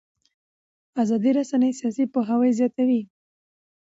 [1.01, 3.01] ازادې رسنۍ سیاسي پوهاوی زیاتوي